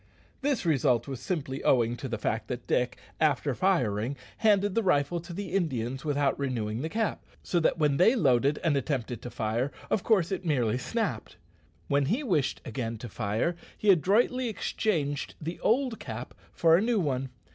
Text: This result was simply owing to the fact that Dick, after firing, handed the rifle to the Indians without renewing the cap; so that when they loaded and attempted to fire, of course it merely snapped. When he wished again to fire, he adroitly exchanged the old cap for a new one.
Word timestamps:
This 0.41 0.65
result 0.65 1.07
was 1.07 1.19
simply 1.19 1.63
owing 1.63 1.95
to 1.97 2.07
the 2.09 2.17
fact 2.17 2.47
that 2.47 2.65
Dick, 2.65 2.97
after 3.19 3.53
firing, 3.53 4.17
handed 4.37 4.73
the 4.73 4.81
rifle 4.81 5.19
to 5.19 5.31
the 5.31 5.49
Indians 5.53 6.03
without 6.03 6.39
renewing 6.39 6.81
the 6.81 6.89
cap; 6.89 7.23
so 7.43 7.59
that 7.59 7.77
when 7.77 7.97
they 7.97 8.15
loaded 8.15 8.57
and 8.63 8.75
attempted 8.75 9.21
to 9.21 9.29
fire, 9.29 9.71
of 9.91 10.01
course 10.01 10.31
it 10.31 10.43
merely 10.43 10.79
snapped. 10.79 11.37
When 11.87 12.05
he 12.07 12.23
wished 12.23 12.61
again 12.65 12.97
to 12.97 13.09
fire, 13.09 13.55
he 13.77 13.91
adroitly 13.91 14.49
exchanged 14.49 15.35
the 15.39 15.59
old 15.59 15.99
cap 15.99 16.33
for 16.51 16.75
a 16.75 16.81
new 16.81 16.99
one. 16.99 17.29